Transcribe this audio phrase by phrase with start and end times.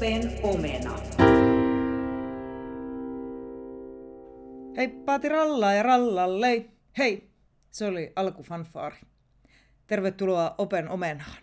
[0.00, 1.00] Open omena.
[4.76, 6.64] Hei paati rallaa ja rallalle.
[6.98, 7.30] Hei,
[7.70, 8.96] se oli alkufanfaari.
[9.86, 11.42] Tervetuloa Open omenaan.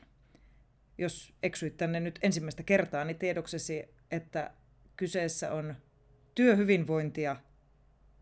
[0.98, 4.52] Jos eksyit tänne nyt ensimmäistä kertaa, niin tiedoksesi, että
[4.96, 5.76] kyseessä on
[6.36, 7.36] työhyvinvointia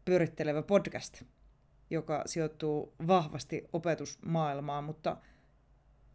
[0.05, 1.23] pyörittelevä podcast,
[1.89, 5.17] joka sijoittuu vahvasti opetusmaailmaan, mutta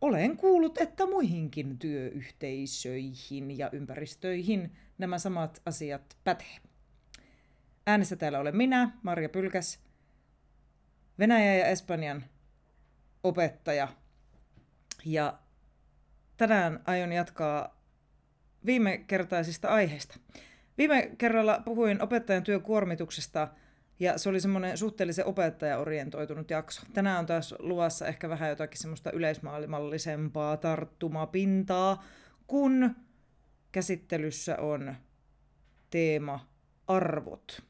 [0.01, 6.57] olen kuullut, että muihinkin työyhteisöihin ja ympäristöihin nämä samat asiat pätee.
[7.87, 9.81] Äänessä täällä olen minä, Marja Pylkäs,
[11.19, 12.25] Venäjä ja Espanjan
[13.25, 13.89] opettaja.
[15.05, 15.39] Ja
[16.37, 17.81] tänään aion jatkaa
[18.67, 20.19] viime kertaisista aiheista.
[20.79, 23.49] Viime kerralla puhuin opettajan työkuormituksesta
[24.01, 26.83] ja se oli semmoinen suhteellisen opettajaorientoitunut jakso.
[26.95, 32.05] Tänään on taas luvassa ehkä vähän jotakin semmoista yleismaailmallisempaa tarttumapintaa,
[32.47, 32.97] kun
[33.73, 34.95] käsittelyssä on
[35.91, 36.49] teema
[36.87, 37.63] arvot.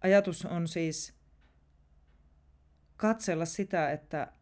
[0.00, 1.14] Ajatus on siis
[2.96, 4.32] katsella sitä, että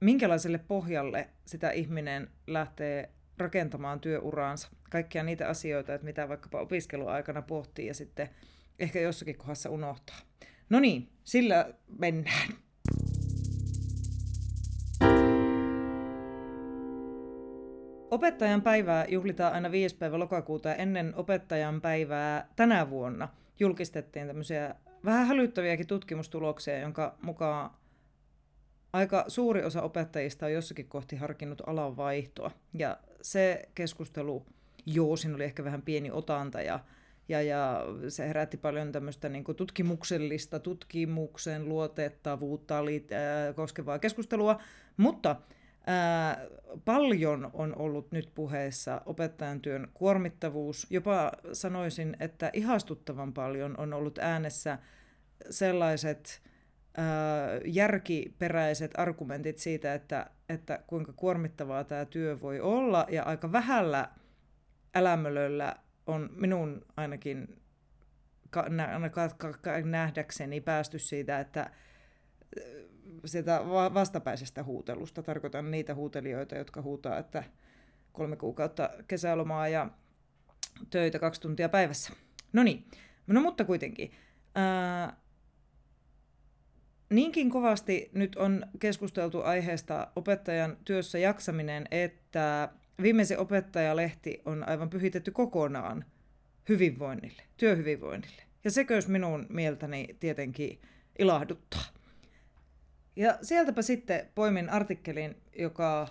[0.00, 4.68] minkälaiselle pohjalle sitä ihminen lähtee rakentamaan työuraansa.
[4.90, 8.30] Kaikkia niitä asioita, että mitä vaikkapa opiskeluaikana pohtii ja sitten
[8.78, 10.16] ehkä jossakin kohdassa unohtaa.
[10.70, 12.48] No niin, sillä mennään.
[18.10, 19.96] Opettajan päivää juhlitaan aina 5.
[19.96, 23.28] päivä lokakuuta ja ennen opettajan päivää tänä vuonna
[23.60, 27.70] julkistettiin tämmöisiä vähän hälyttäviäkin tutkimustuloksia, jonka mukaan
[28.92, 32.50] aika suuri osa opettajista on jossakin kohti harkinnut alan vaihtoa.
[32.74, 34.46] Ja se keskustelu,
[34.86, 36.80] joo, siinä oli ehkä vähän pieni otanta ja,
[37.28, 44.60] ja, ja se herätti paljon tämmöistä niin kuin tutkimuksellista, tutkimuksen luotettavuutta oli, äh, koskevaa keskustelua,
[44.96, 45.36] mutta
[45.86, 46.46] Ää,
[46.84, 50.86] paljon on ollut nyt puheessa opettajan työn kuormittavuus.
[50.90, 54.78] Jopa sanoisin, että ihastuttavan paljon on ollut äänessä
[55.50, 56.42] sellaiset
[56.96, 57.06] ää,
[57.64, 63.06] järkiperäiset argumentit siitä, että, että kuinka kuormittavaa tämä työ voi olla.
[63.10, 64.08] Ja aika vähällä
[64.94, 65.76] älämölöllä
[66.06, 67.62] on minun ainakin
[69.84, 71.70] nähdäkseni päästy siitä, että
[73.24, 73.60] sitä
[73.94, 75.22] vastapäisestä huutelusta.
[75.22, 77.44] Tarkoitan niitä huutelijoita, jotka huutaa, että
[78.12, 79.90] kolme kuukautta kesälomaa ja
[80.90, 82.12] töitä kaksi tuntia päivässä.
[82.52, 82.84] No niin,
[83.26, 84.12] no mutta kuitenkin.
[84.54, 85.16] Ää,
[87.10, 92.68] niinkin kovasti nyt on keskusteltu aiheesta opettajan työssä jaksaminen, että
[93.02, 96.04] viimeisen opettajalehti on aivan pyhitetty kokonaan
[96.68, 98.42] hyvinvoinnille, työhyvinvoinnille.
[98.64, 100.80] Ja sekös minun mieltäni tietenkin
[101.18, 101.84] ilahduttaa.
[103.16, 106.08] Ja sieltäpä sitten poimin artikkelin, joka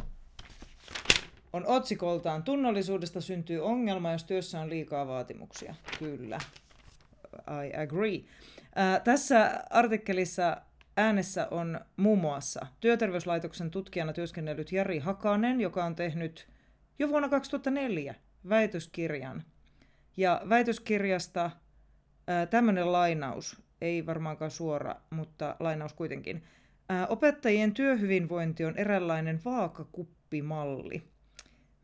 [1.54, 5.76] on otsikoltaan Tunnollisuudesta syntyy ongelma, jos työssä on liikaa vaatimuksia.
[6.00, 6.40] Kyllä,
[7.66, 8.24] I agree.
[8.76, 10.58] Ää, tässä artikkelissa
[10.98, 16.48] äänessä on muun muassa Työterveyslaitoksen tutkijana työskennellyt Jari Hakanen, joka on tehnyt
[17.00, 18.16] jo vuonna 2004
[18.50, 19.44] väitöskirjan.
[20.18, 21.52] Ja väitöskirjasta
[22.50, 26.44] tämmöinen lainaus, ei varmaankaan suora, mutta lainaus kuitenkin.
[27.09, 31.03] Opettajien työhyvinvointi on eräänlainen vaakakuppimalli,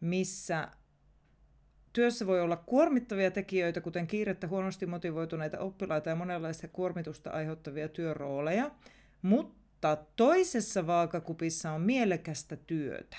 [0.02, 0.68] missä
[1.94, 8.72] työssä voi olla kuormittavia tekijöitä, kuten kiirettä, huonosti motivoituneita oppilaita ja monenlaista kuormitusta aiheuttavia työrooleja,
[9.22, 13.18] mutta toisessa vaakakupissa on mielekästä työtä.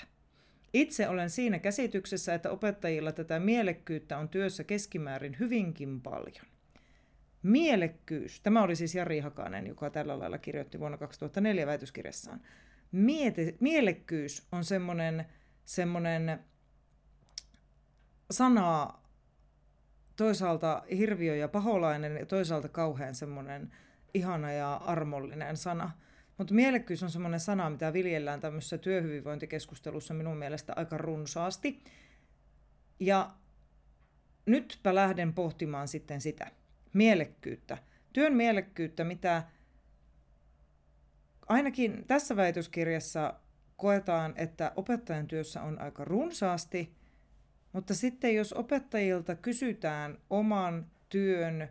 [0.73, 6.45] Itse olen siinä käsityksessä, että opettajilla tätä mielekkyyttä on työssä keskimäärin hyvinkin paljon.
[7.43, 12.41] Mielekkyys, tämä oli siis Jari Hakanen, joka tällä lailla kirjoitti vuonna 2004 väitöskirjassaan.
[12.91, 15.25] Miete, mielekkyys on semmoinen,
[15.65, 16.39] semmoinen
[18.31, 18.93] sana
[20.15, 23.71] toisaalta hirviö ja paholainen ja toisaalta kauhean semmoinen
[24.13, 25.91] ihana ja armollinen sana.
[26.41, 31.83] Mutta mielekkyys on semmoinen sana, mitä viljellään tämmöisessä työhyvinvointikeskustelussa minun mielestä aika runsaasti.
[32.99, 33.31] Ja
[34.45, 36.51] nytpä lähden pohtimaan sitten sitä
[36.93, 37.77] mielekkyyttä.
[38.13, 39.43] Työn mielekkyyttä, mitä
[41.47, 43.33] ainakin tässä väitöskirjassa
[43.77, 46.95] koetaan, että opettajan työssä on aika runsaasti,
[47.73, 51.69] mutta sitten jos opettajilta kysytään oman työn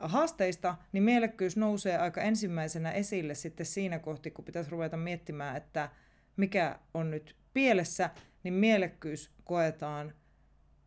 [0.00, 5.88] haasteista, niin mielekkyys nousee aika ensimmäisenä esille sitten siinä kohti, kun pitäisi ruveta miettimään, että
[6.36, 8.10] mikä on nyt pielessä,
[8.42, 10.12] niin mielekkyys koetaan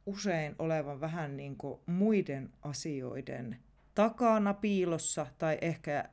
[0.06, 3.60] usein olevan vähän niin kuin muiden asioiden
[3.96, 6.10] takana piilossa tai ehkä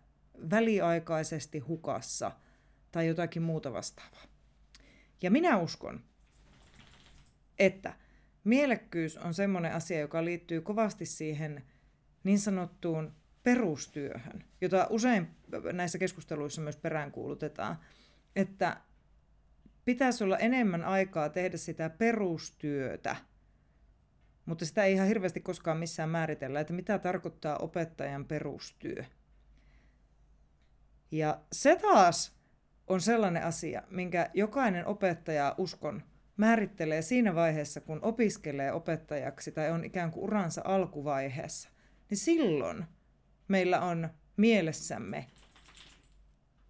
[0.51, 2.33] väliaikaisesti hukassa
[2.93, 4.25] tai jotakin muuta vastaavaa.
[5.23, 6.05] Ja minä uskon,
[7.59, 7.95] että
[8.45, 11.65] mielekkyys on semmoinen asia, joka liittyy kovasti siihen
[12.27, 13.13] niin sanottuun
[13.43, 15.29] perustyöhön, jota usein
[15.73, 17.79] näissä keskusteluissa myös peräänkuulutetaan,
[18.37, 18.77] että
[19.85, 23.17] pitäisi olla enemmän aikaa tehdä sitä perustyötä,
[24.47, 29.05] mutta sitä ei ihan hirveästi koskaan missään määritellä, että mitä tarkoittaa opettajan perustyö.
[31.11, 32.37] Ja se taas
[32.87, 36.03] on sellainen asia, minkä jokainen opettaja uskon
[36.37, 41.76] määrittelee siinä vaiheessa, kun opiskelee opettajaksi tai on ikään kuin uransa alkuvaiheessa.
[42.11, 42.85] Niin silloin
[43.49, 45.27] meillä on mielessämme,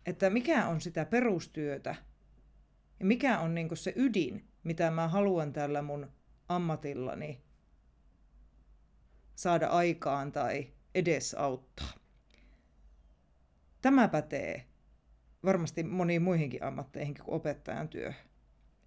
[0.06, 1.94] että mikä on sitä perustyötä
[3.00, 6.12] ja mikä on niin se ydin, mitä mä haluan tällä mun
[6.48, 7.42] ammatillani
[9.34, 11.92] saada aikaan tai edesauttaa.
[13.82, 14.66] Tämä pätee
[15.44, 18.12] varmasti moniin muihinkin ammatteihin kuin opettajan työ.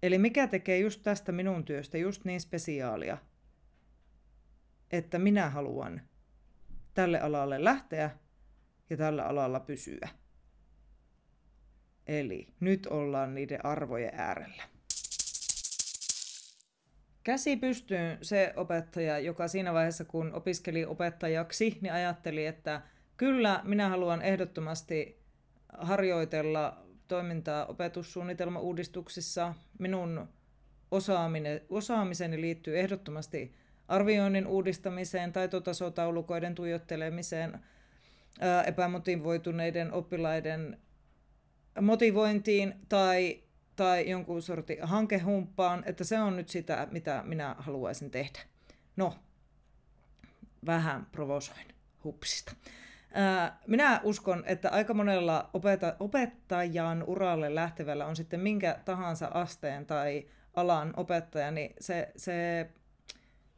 [0.02, 3.18] Eli mikä tekee just tästä minun työstä just niin spesiaalia,
[4.90, 6.09] että minä haluan
[6.94, 8.10] tälle alalle lähteä
[8.90, 10.08] ja tällä alalla pysyä.
[12.06, 14.62] Eli nyt ollaan niiden arvojen äärellä.
[17.22, 22.82] Käsi pystyyn se opettaja, joka siinä vaiheessa kun opiskeli opettajaksi, niin ajatteli, että
[23.16, 25.22] kyllä minä haluan ehdottomasti
[25.78, 29.54] harjoitella toimintaa opetussuunnitelmauudistuksissa.
[29.78, 30.28] Minun
[30.90, 33.54] osaaminen, osaamiseni liittyy ehdottomasti
[33.90, 37.58] arvioinnin uudistamiseen, taitotasotaulukoiden tuijottelemiseen,
[38.66, 40.78] epämotivoituneiden oppilaiden
[41.80, 43.42] motivointiin tai,
[43.76, 48.38] tai jonkun sortin hankehumppaan, että se on nyt sitä, mitä minä haluaisin tehdä.
[48.96, 49.14] No,
[50.66, 51.66] vähän provosoin
[52.04, 52.52] hupsista.
[53.66, 60.26] Minä uskon, että aika monella opeta- opettajan uralle lähtevällä on sitten minkä tahansa asteen tai
[60.54, 62.68] alan opettaja, niin se, se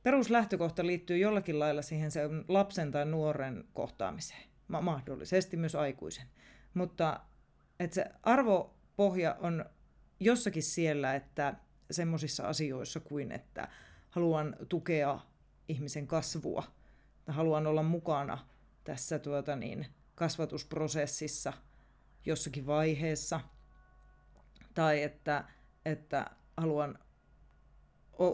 [0.02, 6.26] peruslähtökohta liittyy jollakin lailla siihen sen lapsen tai nuoren kohtaamiseen, Ma- mahdollisesti myös aikuisen.
[6.74, 7.20] Mutta
[7.80, 9.64] että se arvopohja on
[10.20, 11.54] jossakin siellä, että
[11.90, 13.68] semmoisissa asioissa kuin, että
[14.10, 15.20] haluan tukea
[15.68, 16.64] ihmisen kasvua,
[17.18, 18.38] että haluan olla mukana
[18.84, 21.52] tässä tuota niin, kasvatusprosessissa
[22.26, 23.40] jossakin vaiheessa,
[24.74, 25.44] tai että,
[25.84, 26.98] että haluan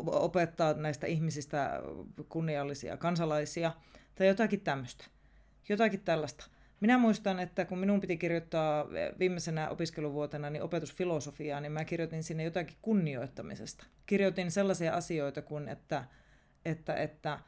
[0.06, 1.82] opettaa näistä ihmisistä
[2.28, 3.72] kunniallisia kansalaisia,
[4.14, 5.04] tai jotakin tämmöistä.
[5.69, 6.46] Jotakin tällaista.
[6.80, 8.86] Minä muistan, että kun minun piti kirjoittaa
[9.19, 13.86] viimeisenä opiskeluvuotena niin opetusfilosofiaa, niin mä kirjoitin sinne jotakin kunnioittamisesta.
[14.06, 16.04] Kirjoitin sellaisia asioita kuin, että,
[16.64, 17.38] että, että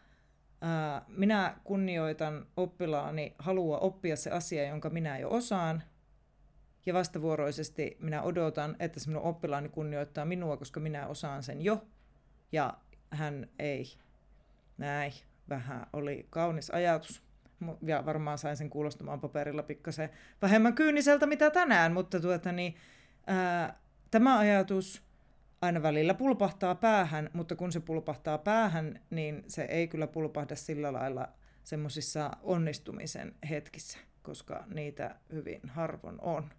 [0.60, 5.82] ää, minä kunnioitan oppilaani halua oppia se asia, jonka minä jo osaan,
[6.86, 11.86] ja vastavuoroisesti minä odotan, että se minun oppilaani kunnioittaa minua, koska minä osaan sen jo,
[12.52, 12.74] ja
[13.10, 13.84] hän ei.
[14.78, 15.12] Näin,
[15.48, 17.22] vähän oli kaunis ajatus
[17.82, 20.10] ja varmaan sain sen kuulostamaan paperilla pikkasen
[20.42, 22.74] vähemmän kyyniseltä mitä tänään, mutta tuota, niin,
[23.26, 23.78] ää,
[24.10, 25.02] tämä ajatus
[25.62, 30.92] aina välillä pulpahtaa päähän, mutta kun se pulpahtaa päähän, niin se ei kyllä pulpahda sillä
[30.92, 31.28] lailla
[31.64, 36.50] semmoisissa onnistumisen hetkissä, koska niitä hyvin harvoin on.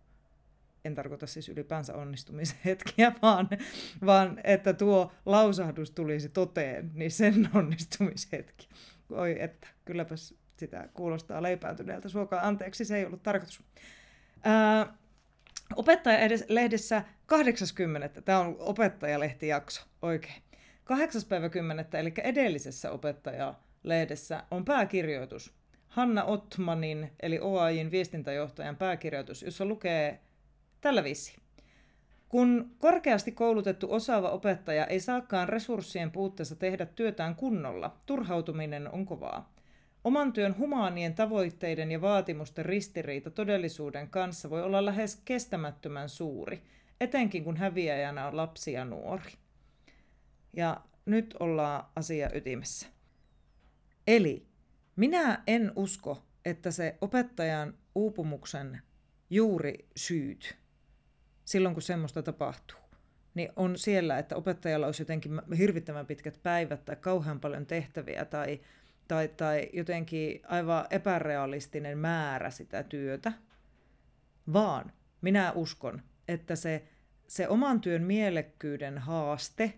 [0.85, 3.49] En tarkoita siis ylipäänsä onnistumisen hetkiä, vaan,
[4.05, 8.69] vaan että tuo lausahdus tulisi toteen, niin sen onnistumishetki.
[9.11, 12.09] Oi että, kylläpäs sitä kuulostaa leipääntyneeltä.
[12.09, 13.63] Suokaa anteeksi, se ei ollut tarkoitus.
[14.43, 14.93] Ää,
[15.75, 18.21] opettaja-lehdessä 80.
[18.21, 20.41] Tämä on opettajalehtijakso, oikein.
[20.83, 21.21] 8.
[21.29, 21.85] päivä 10.
[21.93, 25.53] eli edellisessä opettaja-lehdessä on pääkirjoitus.
[25.87, 30.19] Hanna Ottmanin, eli OAJin viestintäjohtajan pääkirjoitus, jossa lukee
[30.81, 31.35] tällä viisi.
[32.29, 39.53] Kun korkeasti koulutettu osaava opettaja ei saakaan resurssien puutteessa tehdä työtään kunnolla, turhautuminen on kovaa.
[40.03, 46.61] Oman työn humaanien tavoitteiden ja vaatimusten ristiriita todellisuuden kanssa voi olla lähes kestämättömän suuri,
[47.01, 49.31] etenkin kun häviäjänä on lapsi ja nuori.
[50.53, 52.87] Ja nyt ollaan asia ytimessä.
[54.07, 54.45] Eli
[54.95, 58.81] minä en usko, että se opettajan uupumuksen
[59.29, 60.60] juuri syyt,
[61.51, 62.79] silloin kun semmoista tapahtuu,
[63.33, 68.59] niin on siellä, että opettajalla olisi jotenkin hirvittävän pitkät päivät tai kauhean paljon tehtäviä tai
[69.11, 73.31] tai, tai jotenkin aivan epärealistinen määrä sitä työtä,
[74.53, 74.91] vaan
[75.21, 76.83] minä uskon, että se,
[77.27, 79.73] se oman työn mielekkyyden haaste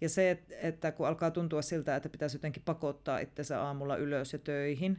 [0.00, 4.38] ja se, että kun alkaa tuntua siltä, että pitäisi jotenkin pakottaa itsensä aamulla ylös ja
[4.38, 4.98] töihin,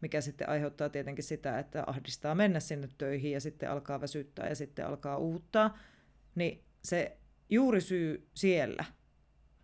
[0.00, 4.54] mikä sitten aiheuttaa tietenkin sitä, että ahdistaa mennä sinne töihin ja sitten alkaa väsyttää ja
[4.54, 5.78] sitten alkaa uuttaa,
[6.34, 7.18] niin se
[7.50, 8.84] juuri syy siellä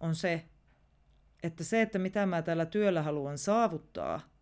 [0.00, 0.44] on se,
[1.42, 4.34] että se, että mitä mä tällä työllä haluan saavuttaa,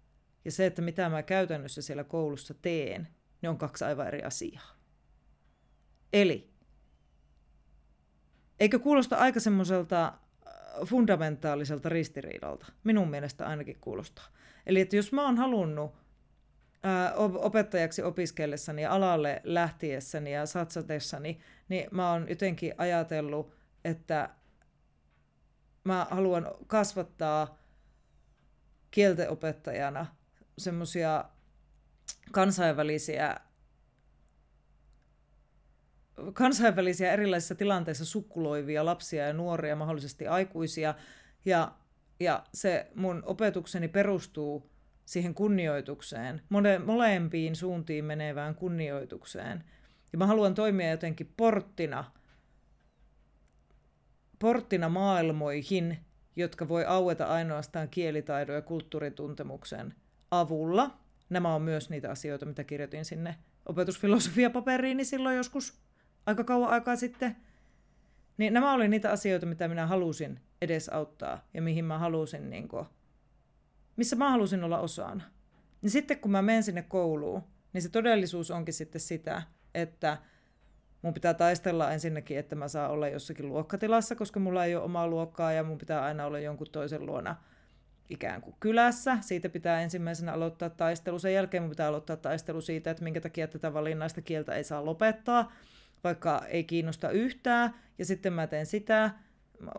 [0.44, 3.08] ja se, että mitä mä käytännössä siellä koulussa teen,
[3.42, 4.76] ne on kaksi aivan eri asiaa.
[6.12, 6.50] Eli,
[8.60, 10.14] eikö kuulosta aika semmoiselta äh,
[10.86, 12.66] fundamentaaliselta ristiriidalta?
[12.84, 14.26] Minun mielestä ainakin kuulostaa.
[14.66, 15.94] Eli että jos mä oon halunnut
[16.82, 23.54] ää, opettajaksi opiskellessani ja alalle lähtiessäni ja satsatessani, niin mä oon jotenkin ajatellut,
[23.84, 24.30] että
[25.84, 27.58] mä haluan kasvattaa
[28.90, 30.06] kieltenopettajana
[30.58, 31.24] semmoisia
[32.32, 33.40] kansainvälisiä
[36.32, 40.94] kansainvälisiä erilaisissa tilanteissa sukkuloivia lapsia ja nuoria, mahdollisesti aikuisia.
[41.44, 41.72] Ja,
[42.22, 44.70] ja se mun opetukseni perustuu
[45.04, 49.64] siihen kunnioitukseen, mole, molempiin suuntiin menevään kunnioitukseen.
[50.12, 52.04] Ja mä haluan toimia jotenkin porttina,
[54.38, 55.98] porttina maailmoihin,
[56.36, 59.94] jotka voi aueta ainoastaan kielitaidon ja kulttuurituntemuksen
[60.30, 60.98] avulla.
[61.30, 63.36] Nämä on myös niitä asioita, mitä kirjoitin sinne
[63.66, 65.78] opetusfilosofiapaperiini silloin joskus
[66.26, 67.36] aika kauan aikaa sitten.
[68.36, 72.86] Niin nämä oli niitä asioita, mitä minä halusin edesauttaa ja mihin mä halusin, niin kuin,
[73.96, 75.24] missä mä halusin olla osana.
[75.82, 77.42] Niin sitten kun mä menen sinne kouluun,
[77.72, 79.42] niin se todellisuus onkin sitten sitä,
[79.74, 80.18] että
[81.02, 85.08] mun pitää taistella ensinnäkin, että mä saan olla jossakin luokkatilassa, koska mulla ei ole omaa
[85.08, 87.36] luokkaa ja mun pitää aina olla jonkun toisen luona
[88.10, 89.18] ikään kuin kylässä.
[89.20, 91.18] Siitä pitää ensimmäisenä aloittaa taistelu.
[91.18, 94.84] Sen jälkeen mun pitää aloittaa taistelu siitä, että minkä takia tätä valinnaista kieltä ei saa
[94.84, 95.52] lopettaa,
[96.04, 97.74] vaikka ei kiinnosta yhtään.
[97.98, 99.10] Ja sitten mä teen sitä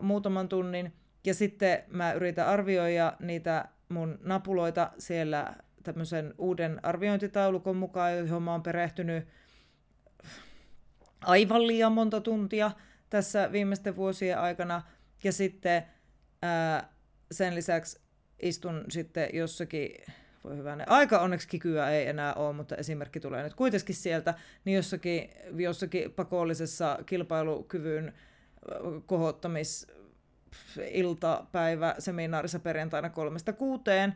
[0.00, 0.92] muutaman tunnin.
[1.24, 8.52] Ja sitten mä yritän arvioida niitä mun napuloita siellä tämmöisen uuden arviointitaulukon mukaan, johon mä
[8.52, 9.28] oon perehtynyt
[11.20, 12.70] aivan liian monta tuntia
[13.10, 14.82] tässä viimeisten vuosien aikana.
[15.24, 15.82] Ja sitten
[16.42, 16.88] ää,
[17.32, 18.00] sen lisäksi
[18.42, 19.90] istun sitten jossakin,
[20.44, 24.76] voi hyvänä, aika onneksi kikyä ei enää ole, mutta esimerkki tulee nyt kuitenkin sieltä, niin
[24.76, 28.12] jossakin, jossakin pakollisessa kilpailukyvyn
[29.06, 29.86] kohottamis
[30.90, 34.14] iltapäivä seminaarissa perjantaina kolmesta kuuteen,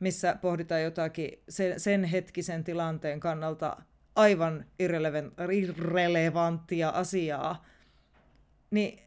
[0.00, 3.76] missä pohditaan jotakin sen, sen hetkisen tilanteen kannalta
[4.16, 7.64] aivan irrelevanttia asiaa,
[8.70, 9.00] niin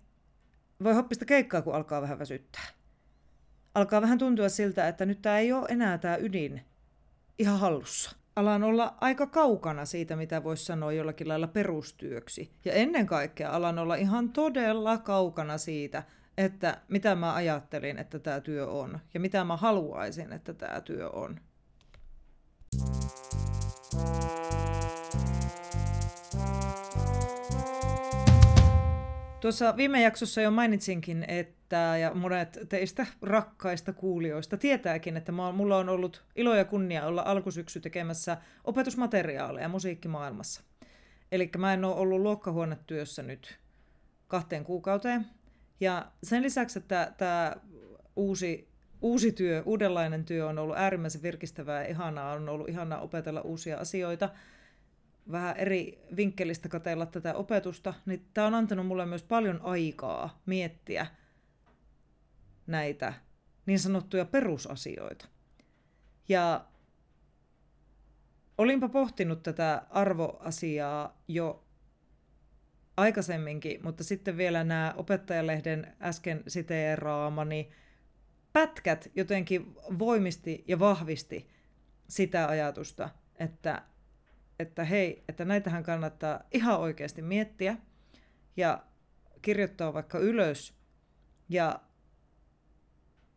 [0.84, 2.68] voi hoppista keikkaa, kun alkaa vähän väsyttää.
[3.76, 6.62] Alkaa vähän tuntua siltä, että nyt tämä ei ole enää tämä ydin
[7.40, 8.21] ihan hallussa.
[8.36, 12.52] Alan olla aika kaukana siitä, mitä voisi sanoa jollakin lailla perustyöksi.
[12.66, 16.04] Ja ennen kaikkea alan olla ihan todella kaukana siitä,
[16.38, 19.00] että mitä mä ajattelin, että tämä työ on.
[19.14, 21.40] Ja mitä mä haluaisin, että tämä työ on.
[29.42, 35.90] Tuossa viime jaksossa jo mainitsinkin, että ja monet teistä rakkaista kuulijoista tietääkin, että mulla on
[35.90, 40.62] ollut ilo ja kunnia olla alkusyksy tekemässä opetusmateriaaleja musiikkimaailmassa.
[41.32, 43.60] Eli mä en ole ollut luokkahuonetyössä nyt
[44.28, 45.26] kahteen kuukauteen.
[45.80, 47.56] Ja sen lisäksi, että tämä
[48.16, 48.70] uusi,
[49.02, 53.78] uusi työ, uudenlainen työ on ollut äärimmäisen virkistävää ja ihanaa, on ollut ihanaa opetella uusia
[53.78, 54.30] asioita–
[55.32, 61.08] vähän eri vinkkelistä katella tätä opetusta, niin tämä on antanut mulle myös paljon aikaa miettiä
[62.72, 63.14] näitä
[63.66, 65.28] niin sanottuja perusasioita.
[66.30, 66.66] Ja
[68.58, 71.66] olinpa pohtinut tätä arvoasiaa jo
[72.98, 77.72] aikaisemminkin, mutta sitten vielä nämä opettajalehden äsken siteeraamani
[78.54, 81.50] pätkät jotenkin voimisti ja vahvisti
[82.08, 83.10] sitä ajatusta,
[83.40, 83.82] että
[84.60, 87.78] että hei, että näitähän kannattaa ihan oikeasti miettiä
[88.58, 88.84] ja
[89.42, 90.74] kirjoittaa vaikka ylös
[91.50, 91.80] ja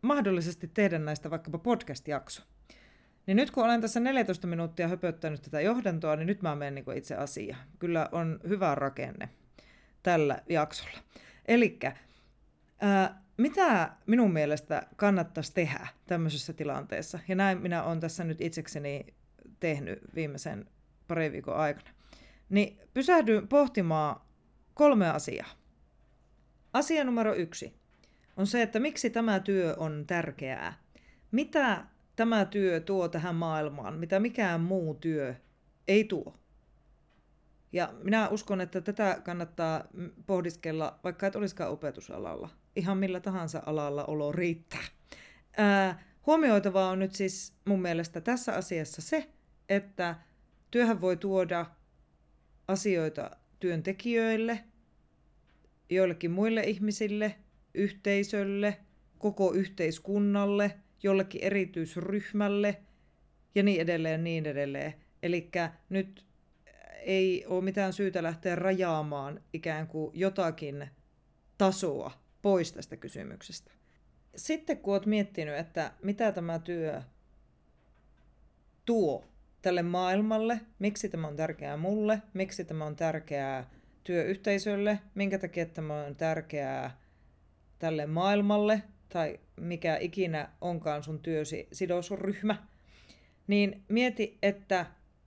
[0.05, 2.43] mahdollisesti tehdä näistä vaikkapa podcast-jakso.
[3.27, 6.97] Niin nyt kun olen tässä 14 minuuttia höpöttänyt tätä johdantoa, niin nyt mä menen niin
[6.97, 7.67] itse asiaan.
[7.79, 9.29] Kyllä on hyvä rakenne
[10.03, 10.97] tällä jaksolla.
[11.47, 11.79] Eli
[13.37, 17.19] mitä minun mielestä kannattaisi tehdä tämmöisessä tilanteessa?
[17.27, 19.05] Ja näin minä olen tässä nyt itsekseni
[19.59, 20.65] tehnyt viimeisen
[21.07, 21.89] parin viikon aikana.
[22.49, 24.21] Niin pysähdyin pohtimaan
[24.73, 25.49] kolme asiaa.
[26.73, 27.73] Asia numero yksi
[28.37, 30.73] on se, että miksi tämä työ on tärkeää.
[31.31, 35.35] Mitä tämä työ tuo tähän maailmaan, mitä mikään muu työ
[35.87, 36.35] ei tuo.
[37.71, 39.83] Ja minä uskon, että tätä kannattaa
[40.25, 42.49] pohdiskella, vaikka et olisikaan opetusalalla.
[42.75, 44.83] Ihan millä tahansa alalla olo riittää.
[45.57, 49.29] Ää, huomioitavaa on nyt siis mun mielestä tässä asiassa se,
[49.69, 50.15] että
[50.75, 51.65] Työhän voi tuoda
[52.67, 54.63] asioita työntekijöille,
[55.89, 57.35] joillekin muille ihmisille,
[57.75, 58.77] yhteisölle,
[59.17, 62.77] koko yhteiskunnalle, jollekin erityisryhmälle
[63.55, 64.93] ja niin edelleen niin edelleen.
[65.23, 65.49] Eli
[65.89, 66.25] nyt
[67.01, 70.87] ei ole mitään syytä lähteä rajaamaan ikään kuin jotakin
[71.57, 73.71] tasoa pois tästä kysymyksestä.
[74.35, 77.01] Sitten kun olet miettinyt, että mitä tämä työ
[78.85, 79.25] tuo
[79.61, 83.69] tälle maailmalle, miksi tämä on tärkeää mulle, miksi tämä on tärkeää
[84.03, 87.04] työyhteisölle, minkä takia tämä on tärkeää
[87.85, 92.67] tälle maailmalle tai mikä ikinä onkaan sun työsi sidosryhmä,
[93.47, 94.85] niin mieti, että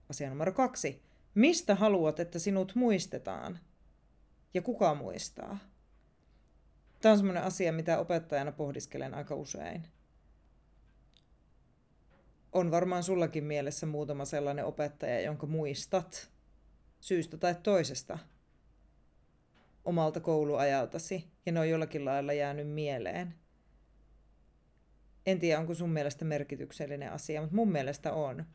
[0.09, 1.01] asia numero kaksi,
[1.35, 3.59] mistä haluat, että sinut muistetaan
[4.53, 5.57] ja kuka muistaa?
[7.01, 9.87] Tämä on sellainen asia, mitä opettajana pohdiskelen aika usein.
[12.51, 16.29] On varmaan sullakin mielessä muutama sellainen opettaja, jonka muistat
[16.99, 18.19] syystä tai toisesta
[19.89, 23.35] omalta kouluajaltasi, ja ne on jollakin lailla jäänyt mieleen.
[25.25, 28.45] En tiedä, onko sun mielestä merkityksellinen asia, mutta mun mielestä on.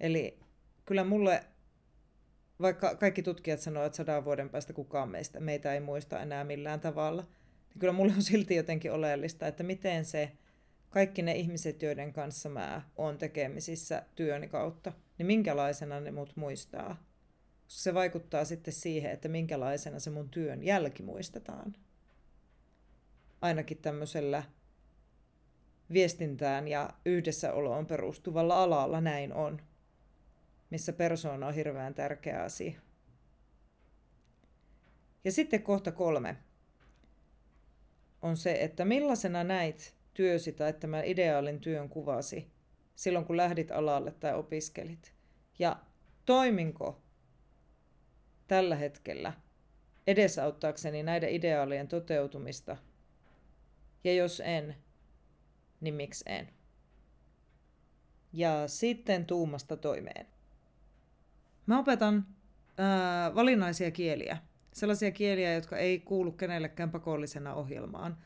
[0.00, 0.40] Eli
[0.84, 1.44] kyllä mulle,
[2.60, 6.80] vaikka kaikki tutkijat sanoo, että sadan vuoden päästä kukaan meistä, meitä ei muista enää millään
[6.80, 7.22] tavalla,
[7.68, 10.32] niin kyllä mulle on silti jotenkin oleellista, että miten se
[10.90, 17.09] kaikki ne ihmiset, joiden kanssa mä oon tekemisissä työni kautta, niin minkälaisena ne mut muistaa.
[17.70, 21.76] Se vaikuttaa sitten siihen, että minkälaisena se mun työn jälki muistetaan.
[23.40, 24.42] Ainakin tämmöisellä
[25.92, 29.62] viestintään ja yhdessäoloon perustuvalla alalla näin on,
[30.70, 32.80] missä persoona on hirveän tärkeä asia.
[35.24, 36.36] Ja sitten kohta kolme
[38.22, 42.50] on se, että millaisena näit työsi tai tämän ideaalin työn kuvasi
[42.94, 45.14] silloin, kun lähdit alalle tai opiskelit.
[45.58, 45.76] Ja
[46.26, 47.02] toiminko
[48.50, 49.32] tällä hetkellä
[50.06, 52.76] edesauttaakseni näiden ideaalien toteutumista?
[54.04, 54.76] Ja jos en,
[55.80, 56.48] niin miksi en?
[58.32, 60.26] Ja sitten tuumasta toimeen.
[61.66, 62.26] Mä opetan
[62.78, 64.36] ää, valinnaisia kieliä.
[64.72, 68.16] Sellaisia kieliä, jotka ei kuulu kenellekään pakollisena ohjelmaan.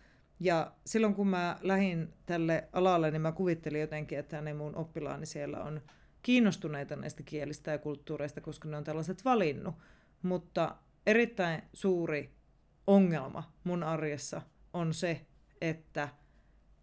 [0.41, 5.27] Ja silloin kun mä lähdin tälle alalle, niin mä kuvittelin jotenkin, että ne mun oppilaani
[5.27, 5.83] siellä on
[6.23, 9.75] kiinnostuneita näistä kielistä ja kulttuureista, koska ne on tällaiset valinnut.
[10.25, 12.35] Mutta erittäin suuri
[12.87, 15.27] ongelma mun arjessa on se,
[15.61, 16.09] että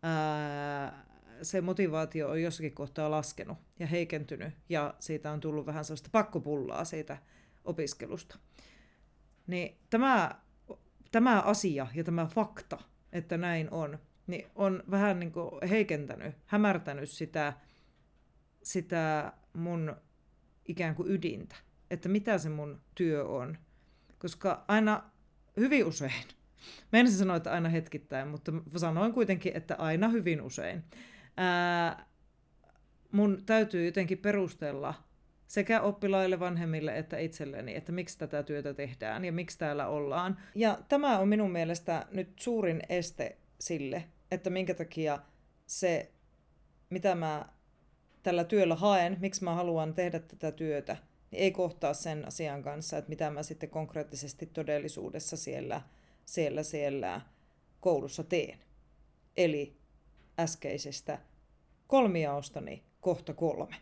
[0.04, 1.06] ää,
[1.42, 6.86] se motivaatio on jossakin kohtaa laskenut ja heikentynyt ja siitä on tullut vähän sellaista pakkopullaa
[6.86, 7.18] siitä
[7.64, 8.38] opiskelusta.
[9.48, 10.42] Niin tämä,
[11.12, 12.78] tämä asia ja tämä fakta,
[13.12, 17.54] että näin on, niin on vähän niin kuin heikentänyt, hämärtänyt sitä,
[18.64, 19.96] sitä mun
[20.66, 21.56] ikään kuin ydintä,
[21.92, 23.58] että mitä se mun työ on.
[24.20, 25.04] Koska aina
[25.58, 26.24] hyvin usein
[26.92, 30.84] Mä en sanoa, että aina hetkittäin, mutta sanoin kuitenkin, että aina hyvin usein.
[31.38, 32.06] Ää,
[33.12, 34.94] mun täytyy jotenkin perustella
[35.48, 40.38] sekä oppilaille, vanhemmille että itselleni, että miksi tätä työtä tehdään ja miksi täällä ollaan.
[40.56, 45.20] Ja tämä on minun mielestä nyt suurin este sille, että minkä takia
[45.68, 46.12] se,
[46.90, 47.46] mitä mä
[48.24, 50.98] tällä työllä haen, miksi mä haluan tehdä tätä työtä,
[51.32, 55.82] ei kohtaa sen asian kanssa, että mitä mä sitten konkreettisesti todellisuudessa siellä–
[56.26, 57.22] siellä siellä
[57.80, 58.60] koulussa teen.
[59.38, 59.78] Eli
[60.40, 61.20] äskeisestä
[61.88, 63.76] kolmiaostani kohta kolme.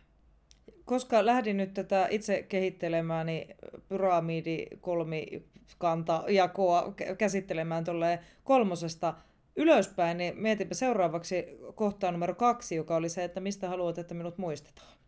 [0.84, 3.56] Koska lähdin nyt tätä itse kehittelemään, niin
[3.88, 9.14] pyramidi kolmikanta jakoa käsittelemään tuolle kolmosesta
[9.56, 14.38] ylöspäin, niin mietinpä seuraavaksi kohtaa numero kaksi, joka oli se, että mistä haluat, että minut
[14.38, 14.99] muistetaan.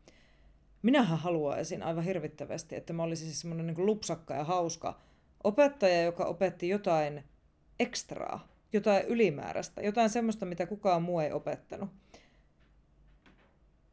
[0.83, 5.01] Minähän haluaisin aivan hirvittävästi, että mä olisin siis semmoinen niin lupsakka ja hauska
[5.45, 7.25] opettaja, joka opetti jotain
[7.81, 11.91] ekstraa, jotain ylimääräistä, jotain semmoista, mitä kukaan muu ei opettanut.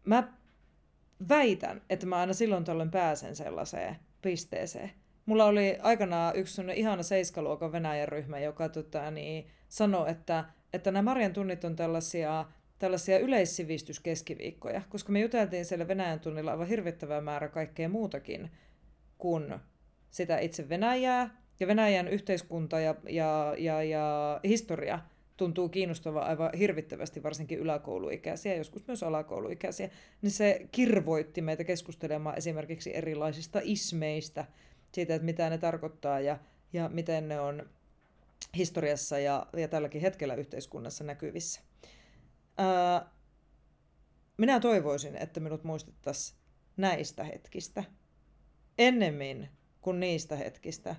[0.06, 0.34] Mä
[1.30, 4.92] väitän, että mä aina silloin tällöin pääsen sellaiseen pisteeseen.
[5.26, 10.92] Mulla oli aikanaan yksi sellainen ihana seiskaluokan Venäjän ryhmä, joka tota, niin, sanoi, että, että
[10.92, 12.46] nämä Marjan tunnit on tällaisia,
[12.80, 18.52] tällaisia yleissivistyskeskiviikkoja, koska me juteltiin siellä Venäjän tunnilla aivan hirvittävä määrä kaikkea muutakin
[19.18, 19.56] kuin
[20.12, 25.00] sitä itse Venäjää, ja Venäjän yhteiskunta ja, ja, ja, ja historia
[25.38, 29.90] tuntuu kiinnostavaa aivan hirvittävästi, varsinkin yläkouluikäisiä, joskus myös alakouluikäisiä,
[30.22, 34.46] niin se kirvoitti meitä keskustelemaan esimerkiksi erilaisista ismeistä,
[34.92, 36.40] siitä, että mitä ne tarkoittaa ja,
[36.74, 37.70] ja miten ne on
[38.58, 41.62] historiassa ja, ja tälläkin hetkellä yhteiskunnassa näkyvissä.
[42.60, 43.10] Ää,
[44.38, 46.40] minä toivoisin, että minut muistettaisiin
[46.78, 47.84] näistä hetkistä
[48.78, 49.50] ennemmin
[49.82, 50.96] kuin niistä hetkistä,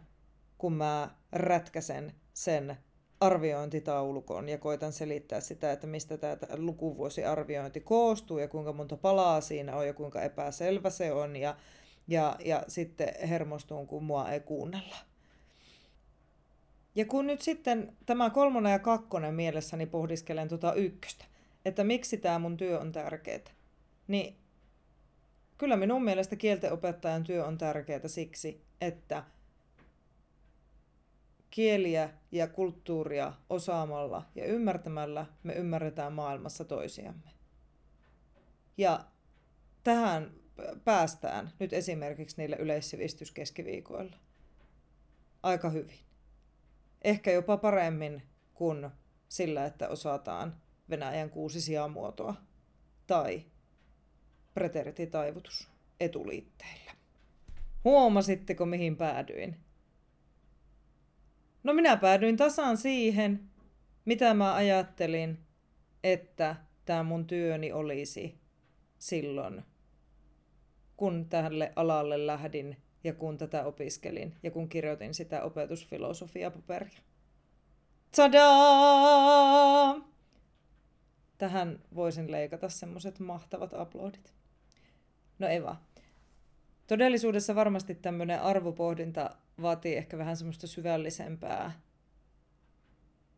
[0.58, 2.76] kun mä rätkäsen sen
[3.20, 9.76] arviointitaulukon ja koitan selittää sitä, että mistä tämä lukuvuosiarviointi koostuu ja kuinka monta palaa siinä
[9.76, 11.56] on ja kuinka epäselvä se on ja,
[12.08, 14.96] ja, ja sitten hermostun, kun mua ei kuunnella.
[16.94, 21.24] Ja kun nyt sitten tämä kolmonen ja kakkonen mielessäni pohdiskelen tuota ykköstä,
[21.64, 23.50] että miksi tämä mun työ on tärkeää,
[24.08, 24.36] niin
[25.58, 29.24] kyllä minun mielestä kieltenopettajan työ on tärkeää siksi, että
[31.50, 37.30] kieliä ja kulttuuria osaamalla ja ymmärtämällä me ymmärretään maailmassa toisiamme.
[38.76, 39.04] Ja
[39.84, 40.30] tähän
[40.84, 44.16] päästään nyt esimerkiksi niillä yleissivistyskeskiviikoilla
[45.42, 45.98] aika hyvin.
[47.02, 48.22] Ehkä jopa paremmin
[48.54, 48.90] kuin
[49.28, 50.56] sillä, että osataan
[50.90, 52.34] Venäjän kuusi sijamuotoa
[53.06, 53.44] tai
[54.54, 55.68] preterititaivutus
[56.00, 56.92] etuliitteillä.
[57.84, 59.56] Huomasitteko, mihin päädyin?
[61.62, 63.50] No minä päädyin tasan siihen,
[64.04, 65.38] mitä mä ajattelin,
[66.04, 68.40] että tämä mun työni olisi
[68.98, 69.64] silloin,
[70.96, 77.00] kun tälle alalle lähdin ja kun tätä opiskelin ja kun kirjoitin sitä opetusfilosofiapaperia.
[78.16, 80.09] Tadaa!
[81.40, 84.32] Tähän voisin leikata semmoset mahtavat aplodit.
[85.38, 85.76] No Eva.
[86.86, 89.30] Todellisuudessa varmasti tämmöinen arvopohdinta
[89.62, 91.72] vaatii ehkä vähän semmoista syvällisempää,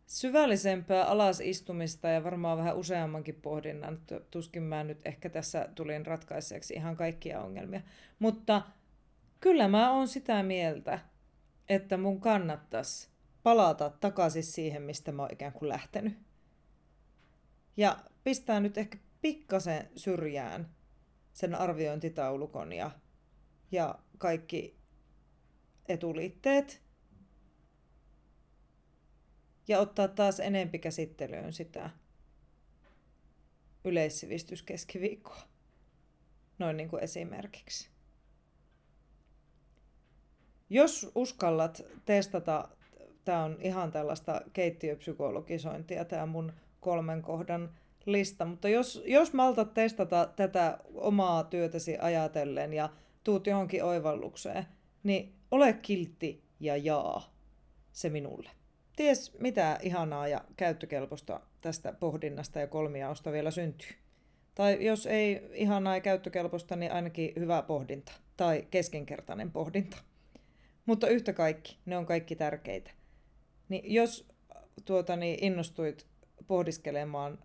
[0.07, 3.99] syvällisempää alasistumista ja varmaan vähän useammankin pohdinnan.
[4.31, 7.81] Tuskin mä nyt ehkä tässä tulin ratkaiseeksi ihan kaikkia ongelmia.
[8.19, 8.63] Mutta
[9.41, 10.99] kyllä mä oon sitä mieltä,
[11.69, 13.09] että mun kannattaisi
[13.43, 16.32] palata takaisin siihen, mistä mä oon ikään kuin lähtenyt.
[17.77, 20.75] Ja pistää nyt ehkä pikkasen syrjään
[21.33, 22.91] sen arviointitaulukon ja,
[23.73, 24.77] ja kaikki
[25.89, 26.83] etuliitteet
[29.69, 31.91] ja ottaa taas enempi käsittelyyn sitä
[33.85, 35.43] yleissivistyskeskiviikkoa.
[36.59, 37.91] Noin niin kuin esimerkiksi.
[40.71, 42.69] Jos uskallat testata,
[43.25, 47.71] tämä on ihan tällaista keittiöpsykologisointia, tämä mun kolmen kohdan
[48.07, 52.89] lista, mutta jos, jos maltat testata tätä omaa työtäsi ajatellen ja
[53.25, 54.67] tuut johonkin oivallukseen,
[55.03, 57.35] niin ole kiltti ja jaa
[57.93, 58.51] se minulle.
[58.97, 63.91] Ties mitä ihanaa ja käyttökelpoista tästä pohdinnasta ja kolmiaosta vielä syntyy.
[64.55, 69.97] Tai jos ei ihanaa ja käyttökelpoista, niin ainakin hyvä pohdinta tai keskinkertainen pohdinta.
[70.87, 72.91] Mutta yhtä kaikki, ne on kaikki tärkeitä.
[73.69, 74.29] Niin jos
[74.85, 76.07] tuota, niin innostuit
[76.47, 77.39] pohdiskelemaan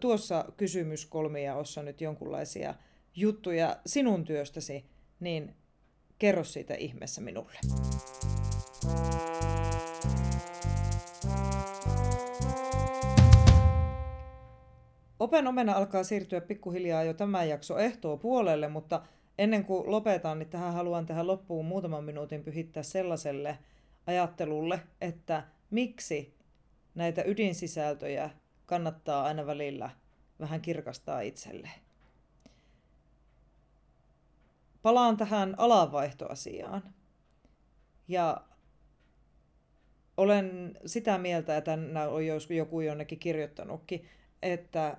[0.00, 2.74] tuossa kysymys kolmiaossa nyt jonkunlaisia
[3.16, 4.84] juttuja sinun työstäsi,
[5.20, 5.54] niin
[6.18, 7.58] Kerro siitä ihmeessä minulle.
[15.18, 19.02] Open omena alkaa siirtyä pikkuhiljaa jo tämän jakso ehtoo puolelle, mutta
[19.38, 23.58] ennen kuin lopetan, niin tähän haluan tehdä loppuun muutaman minuutin pyhittää sellaiselle
[24.06, 26.35] ajattelulle, että miksi
[26.96, 28.30] näitä ydinsisältöjä
[28.66, 29.90] kannattaa aina välillä
[30.40, 31.86] vähän kirkastaa itselleen.
[34.86, 36.82] palaan tähän alanvaihtoasiaan.
[38.08, 38.40] Ja
[40.16, 42.22] olen sitä mieltä, että tänä on
[42.56, 44.08] joku jonnekin kirjoittanutkin,
[44.42, 44.96] että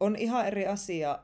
[0.00, 1.18] on ihan eri asia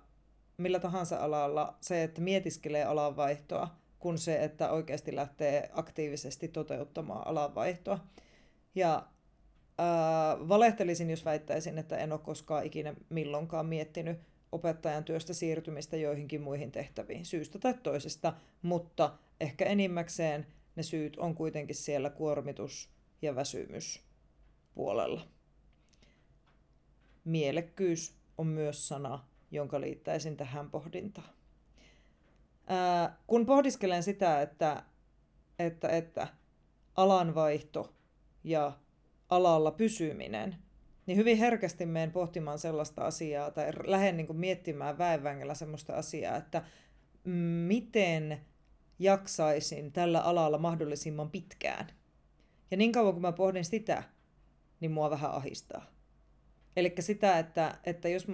[0.57, 7.99] millä tahansa alalla se, että mietiskelee alanvaihtoa, kuin se, että oikeasti lähtee aktiivisesti toteuttamaan alanvaihtoa.
[8.75, 9.07] Ja
[9.81, 14.19] ää, valehtelisin, jos väittäisin, että en ole koskaan ikinä milloinkaan miettinyt
[14.53, 21.35] opettajan työstä siirtymistä joihinkin muihin tehtäviin syystä tai toisesta, mutta ehkä enimmäkseen ne syyt on
[21.35, 22.91] kuitenkin siellä kuormitus
[23.23, 24.03] ja väsymys
[24.75, 25.29] puolella.
[27.25, 31.29] Mielekkyys on myös sana, jonka liittäisin tähän pohdintaan.
[32.67, 34.83] Ää, kun pohdiskelen sitä, että,
[35.59, 36.29] että, että
[36.97, 37.95] alanvaihto
[38.45, 38.73] ja
[39.31, 40.57] alalla pysyminen–
[41.11, 46.63] niin hyvin herkästi menen pohtimaan sellaista asiaa tai lähden niin miettimään väenvängellä sellaista asiaa, että
[47.67, 48.41] miten
[48.99, 51.87] jaksaisin tällä alalla mahdollisimman pitkään.
[52.71, 54.03] Ja niin kauan kun mä pohdin sitä,
[54.81, 55.87] niin mua vähän ahistaa.
[56.77, 58.27] Eli sitä, että, että jos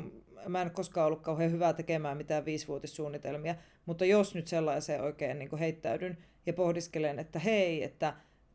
[0.49, 3.55] mä en koskaan ollut kauhean hyvää tekemään mitään viisivuotissuunnitelmia,
[3.87, 8.15] mutta jos nyt sellaiseen oikein niin heittäydyn ja pohdiskelen, että hei, että,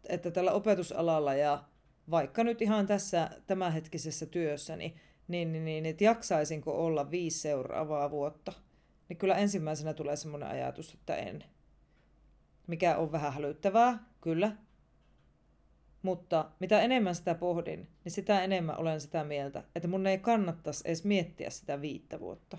[0.09, 1.63] että tällä opetusalalla ja
[2.09, 4.95] vaikka nyt ihan tässä tämänhetkisessä työssäni,
[5.27, 8.53] niin, niin, niin että jaksaisinko olla viisi seuraavaa vuotta,
[9.09, 11.43] niin kyllä ensimmäisenä tulee semmoinen ajatus, että en.
[12.67, 14.57] Mikä on vähän hälyttävää, kyllä.
[16.01, 20.83] Mutta mitä enemmän sitä pohdin, niin sitä enemmän olen sitä mieltä, että mun ei kannattaisi
[20.85, 22.57] edes miettiä sitä viittä vuotta.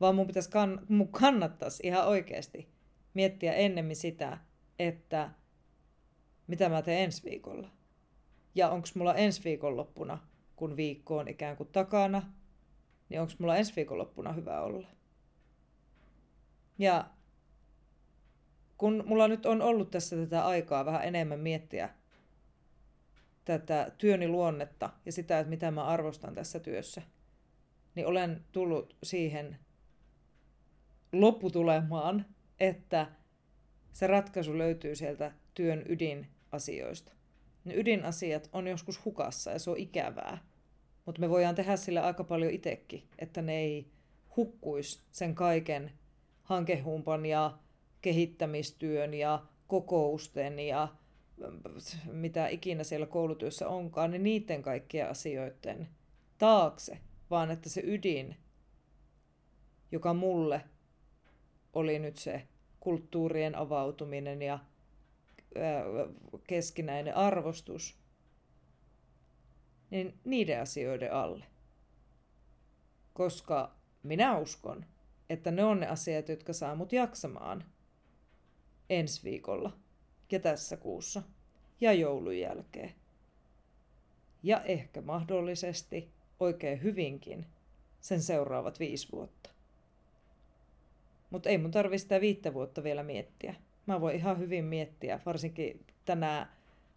[0.00, 2.68] Vaan mun, pitäisi kann- mun kannattaisi ihan oikeasti
[3.14, 4.38] miettiä ennemmin sitä,
[4.78, 5.30] että
[6.46, 7.77] mitä mä teen ensi viikolla.
[8.58, 10.18] Ja onko mulla ensi viikonloppuna,
[10.56, 12.22] kun viikko on ikään kuin takana,
[13.08, 14.88] niin onko mulla ensi viikonloppuna hyvä olla.
[16.78, 17.10] Ja
[18.78, 21.90] kun mulla nyt on ollut tässä tätä aikaa vähän enemmän miettiä
[23.44, 27.02] tätä työni luonnetta ja sitä, että mitä mä arvostan tässä työssä,
[27.94, 29.58] niin olen tullut siihen
[31.12, 32.26] lopputulemaan,
[32.60, 33.06] että
[33.92, 37.17] se ratkaisu löytyy sieltä työn ydinasioista.
[37.64, 40.38] Ne ydinasiat on joskus hukassa ja se on ikävää,
[41.06, 43.90] mutta me voidaan tehdä sille aika paljon itsekin, että ne ei
[44.36, 45.92] hukkuisi sen kaiken
[46.42, 47.58] hankehumpan ja
[48.02, 50.88] kehittämistyön ja kokousten ja
[52.12, 55.88] mitä ikinä siellä koulutyössä onkaan, niin niiden kaikkien asioiden
[56.38, 56.98] taakse,
[57.30, 58.36] vaan että se ydin,
[59.92, 60.64] joka mulle
[61.72, 62.42] oli nyt se
[62.80, 64.58] kulttuurien avautuminen ja
[66.46, 67.96] keskinäinen arvostus,
[69.90, 71.44] niin niiden asioiden alle.
[73.12, 74.84] Koska minä uskon,
[75.30, 77.64] että ne on ne asiat, jotka saa mut jaksamaan
[78.90, 79.72] ensi viikolla
[80.32, 81.22] ja tässä kuussa
[81.80, 82.94] ja joulun jälkeen.
[84.42, 86.08] Ja ehkä mahdollisesti
[86.40, 87.46] oikein hyvinkin
[88.00, 89.50] sen seuraavat viisi vuotta.
[91.30, 93.54] Mutta ei mun tarvi sitä viittä vuotta vielä miettiä.
[93.88, 96.46] Mä voin ihan hyvin miettiä, varsinkin tänä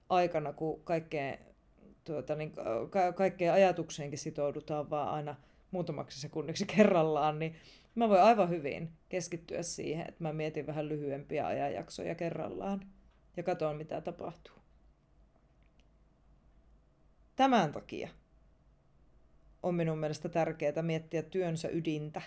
[0.09, 1.39] aikana, kun kaikkeen,
[2.03, 2.51] tuota, niin,
[2.89, 5.35] ka- kaikkeen ajatukseenkin sitoudutaan vaan aina
[5.71, 7.55] muutamaksi sekunniksi kerrallaan, niin
[7.95, 12.81] mä voin aivan hyvin keskittyä siihen, että mä mietin vähän lyhyempiä ajanjaksoja kerrallaan
[13.37, 14.55] ja katson, mitä tapahtuu.
[17.35, 18.09] Tämän takia
[19.63, 22.21] on minun mielestä tärkeää miettiä työnsä ydintä.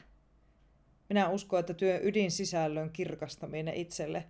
[1.08, 4.24] Minä uskon, että työn ydinsisällön kirkastaminen itselle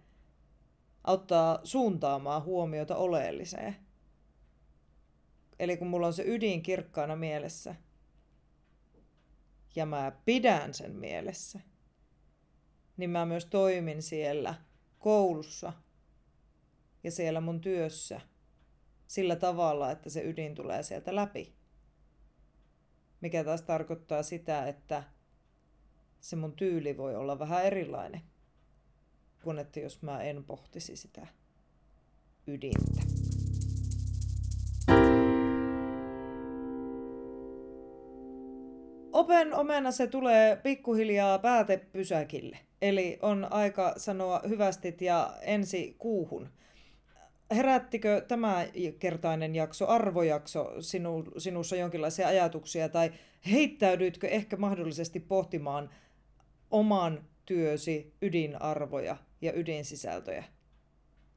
[1.04, 3.76] auttaa suuntaamaan huomiota oleelliseen.
[5.58, 7.74] Eli kun mulla on se ydin kirkkaana mielessä,
[9.76, 11.60] ja mä pidän sen mielessä,
[12.96, 14.54] niin mä myös toimin siellä
[14.98, 15.72] koulussa
[17.04, 18.20] ja siellä mun työssä
[19.06, 21.54] sillä tavalla, että se ydin tulee sieltä läpi.
[23.20, 25.04] Mikä taas tarkoittaa sitä, että
[26.20, 28.22] se mun tyyli voi olla vähän erilainen
[29.44, 31.26] kuin että jos mä en pohtisi sitä
[32.46, 33.02] ydintä.
[39.12, 42.58] Open omena se tulee pikkuhiljaa päätepysäkille.
[42.82, 46.48] Eli on aika sanoa hyvästit ja ensi kuuhun.
[47.50, 48.66] Herättikö tämä
[48.98, 53.12] kertainen jakso, arvojakso sinu, sinussa jonkinlaisia ajatuksia tai
[53.50, 55.90] heittäydyitkö ehkä mahdollisesti pohtimaan
[56.70, 60.44] oman työsi ydinarvoja ja ydinsisältöjä?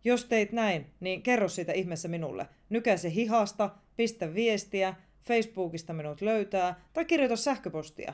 [0.03, 2.47] Jos teit näin, niin kerro siitä ihmeessä minulle.
[2.69, 4.95] Nykäse hihasta, pistä viestiä,
[5.27, 8.13] Facebookista minut löytää tai kirjoita sähköpostia.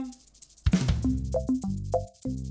[2.24, 2.43] Thank you